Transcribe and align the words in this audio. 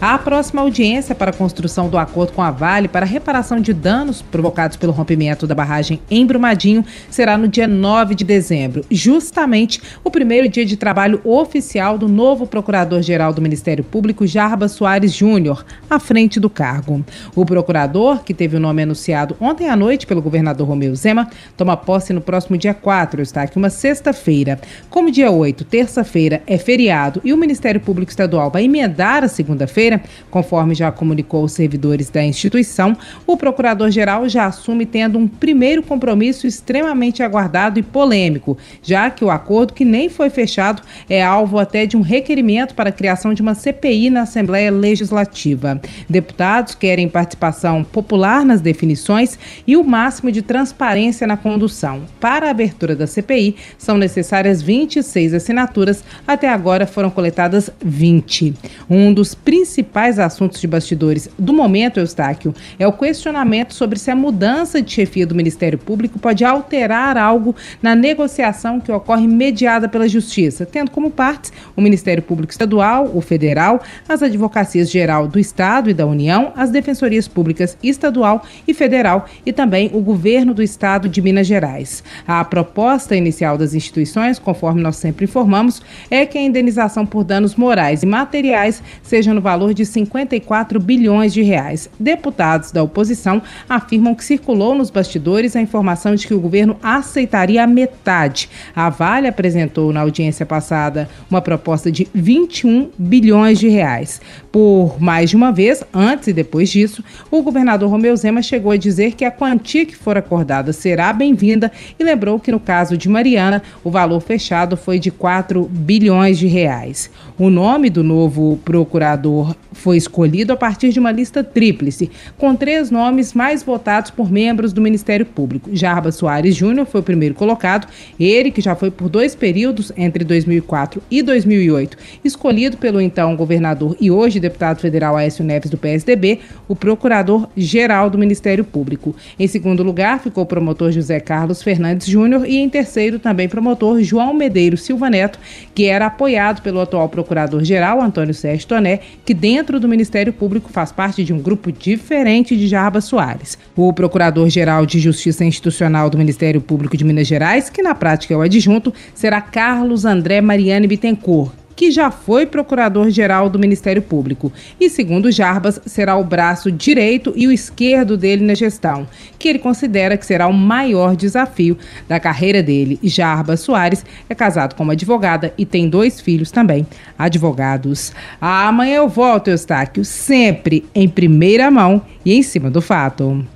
A 0.00 0.18
próxima 0.18 0.60
audiência 0.60 1.14
para 1.14 1.30
a 1.30 1.34
construção 1.34 1.88
do 1.88 1.96
acordo 1.96 2.32
com 2.32 2.42
a 2.42 2.50
Vale 2.50 2.88
para 2.88 3.06
reparação 3.06 3.58
de 3.58 3.72
danos 3.72 4.20
provocados 4.20 4.76
pelo 4.76 4.92
rompimento 4.92 5.46
da 5.46 5.54
barragem 5.54 6.00
em 6.10 6.26
Brumadinho 6.26 6.84
será 7.08 7.38
no 7.38 7.48
dia 7.48 7.66
9 7.66 8.14
de 8.14 8.24
dezembro, 8.24 8.84
justamente 8.90 9.80
o 10.02 10.10
primeiro 10.10 10.48
dia 10.48 10.66
de 10.66 10.76
trabalho 10.76 11.20
oficial 11.24 11.96
do 11.96 12.06
novo 12.06 12.46
Procurador-Geral 12.46 13.32
do 13.32 13.40
Ministério 13.40 13.82
Público, 13.82 14.26
Jarba 14.26 14.68
Soares 14.68 15.12
Júnior, 15.12 15.64
à 15.88 15.98
frente 15.98 16.38
do 16.38 16.50
cargo. 16.50 17.02
O 17.34 17.46
procurador, 17.46 18.22
que 18.22 18.34
teve 18.34 18.56
o 18.56 18.60
nome 18.60 18.82
anunciado 18.82 19.36
ontem 19.40 19.68
à 19.68 19.76
noite 19.76 20.06
pelo 20.06 20.20
governador 20.20 20.68
Romeu 20.68 20.94
Zema, 20.94 21.30
toma 21.56 21.76
posse 21.76 22.12
no 22.12 22.20
próximo 22.20 22.58
dia 22.58 22.74
4, 22.74 23.22
está 23.22 23.42
aqui 23.42 23.56
uma 23.56 23.70
sexta-feira. 23.70 24.60
Como 24.90 25.10
dia 25.10 25.30
8, 25.30 25.64
terça-feira, 25.64 26.42
é 26.46 26.58
feriado 26.58 27.22
e 27.24 27.32
o 27.32 27.38
Ministério 27.38 27.80
Público 27.80 28.10
Estadual 28.10 28.50
vai 28.50 28.64
emendar 28.64 29.24
a 29.24 29.28
segunda-feira, 29.28 29.83
conforme 30.30 30.74
já 30.74 30.90
comunicou 30.90 31.44
os 31.44 31.52
servidores 31.52 32.10
da 32.10 32.24
instituição, 32.24 32.96
o 33.26 33.36
procurador-geral 33.36 34.28
já 34.28 34.46
assume 34.46 34.86
tendo 34.86 35.18
um 35.18 35.26
primeiro 35.26 35.82
compromisso 35.82 36.46
extremamente 36.46 37.22
aguardado 37.22 37.78
e 37.78 37.82
polêmico, 37.82 38.56
já 38.82 39.10
que 39.10 39.24
o 39.24 39.30
acordo, 39.30 39.72
que 39.72 39.84
nem 39.84 40.08
foi 40.08 40.30
fechado, 40.30 40.82
é 41.08 41.22
alvo 41.22 41.58
até 41.58 41.86
de 41.86 41.96
um 41.96 42.00
requerimento 42.00 42.74
para 42.74 42.90
a 42.90 42.92
criação 42.92 43.34
de 43.34 43.42
uma 43.42 43.54
CPI 43.54 44.10
na 44.10 44.22
Assembleia 44.22 44.70
Legislativa. 44.70 45.80
Deputados 46.08 46.74
querem 46.74 47.08
participação 47.08 47.84
popular 47.84 48.44
nas 48.44 48.60
definições 48.60 49.38
e 49.66 49.76
o 49.76 49.84
máximo 49.84 50.30
de 50.30 50.42
transparência 50.42 51.26
na 51.26 51.36
condução. 51.36 52.02
Para 52.20 52.46
a 52.46 52.50
abertura 52.50 52.96
da 52.96 53.06
CPI, 53.06 53.56
são 53.78 53.96
necessárias 53.96 54.62
26 54.62 55.34
assinaturas, 55.34 56.04
até 56.26 56.48
agora 56.48 56.86
foram 56.86 57.10
coletadas 57.10 57.70
20. 57.84 58.54
Um 58.88 59.12
dos 59.12 59.34
principais 59.34 59.73
principais 59.74 60.20
assuntos 60.20 60.60
de 60.60 60.68
bastidores 60.68 61.28
do 61.36 61.52
momento, 61.52 61.98
Eustáquio, 61.98 62.54
é 62.78 62.86
o 62.86 62.92
questionamento 62.92 63.74
sobre 63.74 63.98
se 63.98 64.08
a 64.08 64.14
mudança 64.14 64.80
de 64.80 64.92
chefia 64.92 65.26
do 65.26 65.34
Ministério 65.34 65.76
Público 65.76 66.16
pode 66.16 66.44
alterar 66.44 67.18
algo 67.18 67.56
na 67.82 67.96
negociação 67.96 68.78
que 68.78 68.92
ocorre 68.92 69.26
mediada 69.26 69.88
pela 69.88 70.08
Justiça, 70.08 70.64
tendo 70.64 70.92
como 70.92 71.10
partes 71.10 71.52
o 71.74 71.80
Ministério 71.80 72.22
Público 72.22 72.52
Estadual, 72.52 73.10
o 73.12 73.20
Federal, 73.20 73.82
as 74.08 74.22
Advocacias 74.22 74.88
Geral 74.88 75.26
do 75.26 75.40
Estado 75.40 75.90
e 75.90 75.94
da 75.94 76.06
União, 76.06 76.52
as 76.54 76.70
Defensorias 76.70 77.26
Públicas 77.26 77.76
Estadual 77.82 78.44
e 78.68 78.72
Federal 78.72 79.26
e 79.44 79.52
também 79.52 79.90
o 79.92 80.00
Governo 80.00 80.54
do 80.54 80.62
Estado 80.62 81.08
de 81.08 81.20
Minas 81.20 81.48
Gerais. 81.48 82.04
A 82.28 82.44
proposta 82.44 83.16
inicial 83.16 83.58
das 83.58 83.74
instituições, 83.74 84.38
conforme 84.38 84.80
nós 84.80 84.96
sempre 84.96 85.24
informamos, 85.24 85.82
é 86.08 86.24
que 86.24 86.38
a 86.38 86.42
indenização 86.42 87.04
por 87.04 87.24
danos 87.24 87.56
morais 87.56 88.04
e 88.04 88.06
materiais 88.06 88.80
seja 89.02 89.34
no 89.34 89.40
valor 89.40 89.63
de 89.72 89.86
54 89.86 90.80
bilhões 90.80 91.32
de 91.32 91.42
reais. 91.42 91.88
Deputados 91.98 92.72
da 92.72 92.82
oposição 92.82 93.40
afirmam 93.68 94.14
que 94.14 94.24
circulou 94.24 94.74
nos 94.74 94.90
bastidores 94.90 95.54
a 95.56 95.60
informação 95.60 96.14
de 96.14 96.26
que 96.26 96.34
o 96.34 96.40
governo 96.40 96.76
aceitaria 96.82 97.62
a 97.62 97.66
metade. 97.66 98.50
A 98.74 98.90
Vale 98.90 99.28
apresentou 99.28 99.92
na 99.92 100.00
audiência 100.00 100.44
passada 100.44 101.08
uma 101.30 101.40
proposta 101.40 101.90
de 101.90 102.08
21 102.12 102.90
bilhões 102.98 103.58
de 103.58 103.68
reais. 103.68 104.20
Por 104.50 105.00
mais 105.00 105.30
de 105.30 105.36
uma 105.36 105.52
vez, 105.52 105.82
antes 105.92 106.28
e 106.28 106.32
depois 106.32 106.68
disso, 106.68 107.04
o 107.30 107.42
governador 107.42 107.88
Romeu 107.88 108.16
Zema 108.16 108.42
chegou 108.42 108.72
a 108.72 108.76
dizer 108.76 109.12
que 109.12 109.24
a 109.24 109.30
quantia 109.30 109.86
que 109.86 109.96
for 109.96 110.16
acordada 110.16 110.72
será 110.72 111.12
bem-vinda 111.12 111.70
e 111.98 112.04
lembrou 112.04 112.40
que 112.40 112.52
no 112.52 112.60
caso 112.60 112.96
de 112.96 113.08
Mariana, 113.08 113.62
o 113.82 113.90
valor 113.90 114.20
fechado 114.20 114.76
foi 114.76 114.98
de 114.98 115.10
4 115.10 115.68
bilhões 115.70 116.38
de 116.38 116.46
reais. 116.46 117.10
O 117.38 117.50
nome 117.50 117.90
do 117.90 118.02
novo 118.02 118.58
procurador 118.64 119.53
foi 119.72 119.96
escolhido 119.96 120.52
a 120.52 120.56
partir 120.56 120.90
de 120.90 120.98
uma 120.98 121.10
lista 121.10 121.42
tríplice, 121.42 122.10
com 122.38 122.54
três 122.54 122.90
nomes 122.90 123.34
mais 123.34 123.62
votados 123.62 124.10
por 124.10 124.30
membros 124.30 124.72
do 124.72 124.80
Ministério 124.80 125.26
Público. 125.26 125.70
Jarba 125.72 126.12
Soares 126.12 126.54
Júnior 126.54 126.86
foi 126.86 127.00
o 127.00 127.04
primeiro 127.04 127.34
colocado, 127.34 127.88
ele 128.18 128.50
que 128.50 128.60
já 128.60 128.74
foi 128.74 128.90
por 128.90 129.08
dois 129.08 129.34
períodos, 129.34 129.92
entre 129.96 130.24
2004 130.24 131.02
e 131.10 131.22
2008, 131.22 131.96
escolhido 132.24 132.76
pelo 132.76 133.00
então 133.00 133.36
governador 133.36 133.96
e 134.00 134.10
hoje 134.10 134.40
deputado 134.40 134.80
federal 134.80 135.16
Aécio 135.16 135.44
Neves 135.44 135.70
do 135.70 135.76
PSDB, 135.76 136.40
o 136.68 136.76
procurador-geral 136.76 138.08
do 138.08 138.18
Ministério 138.18 138.64
Público. 138.64 139.14
Em 139.38 139.46
segundo 139.46 139.82
lugar 139.82 140.20
ficou 140.20 140.44
o 140.44 140.46
promotor 140.46 140.92
José 140.92 141.20
Carlos 141.20 141.62
Fernandes 141.62 142.06
Júnior 142.06 142.46
e 142.46 142.56
em 142.56 142.68
terceiro 142.68 143.18
também 143.18 143.48
promotor 143.48 144.02
João 144.02 144.32
Medeiros 144.32 144.82
Silva 144.82 145.10
Neto, 145.10 145.38
que 145.74 145.86
era 145.86 146.06
apoiado 146.06 146.62
pelo 146.62 146.80
atual 146.80 147.08
procurador-geral 147.08 148.00
Antônio 148.00 148.34
Sérgio 148.34 148.68
Toné, 148.68 149.00
que 149.24 149.34
dentro 149.44 149.78
do 149.78 149.86
Ministério 149.86 150.32
Público 150.32 150.70
faz 150.72 150.90
parte 150.90 151.22
de 151.22 151.30
um 151.30 151.38
grupo 151.38 151.70
diferente 151.70 152.56
de 152.56 152.66
Jarba 152.66 153.02
Soares. 153.02 153.58
O 153.76 153.92
Procurador-Geral 153.92 154.86
de 154.86 154.98
Justiça 154.98 155.44
Institucional 155.44 156.08
do 156.08 156.16
Ministério 156.16 156.62
Público 156.62 156.96
de 156.96 157.04
Minas 157.04 157.26
Gerais, 157.26 157.68
que 157.68 157.82
na 157.82 157.94
prática 157.94 158.32
é 158.32 158.36
o 158.38 158.40
adjunto, 158.40 158.90
será 159.14 159.42
Carlos 159.42 160.06
André 160.06 160.40
Mariane 160.40 160.86
Bittencourt 160.86 161.63
que 161.76 161.90
já 161.90 162.10
foi 162.10 162.46
procurador-geral 162.46 163.48
do 163.48 163.58
Ministério 163.58 164.02
Público 164.02 164.52
e, 164.80 164.88
segundo 164.88 165.30
Jarbas, 165.30 165.80
será 165.86 166.16
o 166.16 166.24
braço 166.24 166.70
direito 166.70 167.32
e 167.36 167.46
o 167.46 167.52
esquerdo 167.52 168.16
dele 168.16 168.44
na 168.44 168.54
gestão, 168.54 169.06
que 169.38 169.48
ele 169.48 169.58
considera 169.58 170.16
que 170.16 170.26
será 170.26 170.46
o 170.46 170.52
maior 170.52 171.16
desafio 171.16 171.76
da 172.08 172.20
carreira 172.20 172.62
dele. 172.62 172.98
Jarbas 173.02 173.60
Soares 173.60 174.04
é 174.28 174.34
casado 174.34 174.74
com 174.74 174.82
uma 174.82 174.92
advogada 174.92 175.52
e 175.56 175.64
tem 175.64 175.88
dois 175.88 176.20
filhos 176.20 176.50
também, 176.50 176.86
advogados. 177.18 178.12
Amanhã 178.40 178.96
eu 178.96 179.08
volto, 179.08 179.48
Eustáquio, 179.48 180.04
sempre 180.04 180.84
em 180.94 181.08
primeira 181.08 181.70
mão 181.70 182.02
e 182.24 182.34
em 182.34 182.42
cima 182.42 182.70
do 182.70 182.80
fato. 182.80 183.53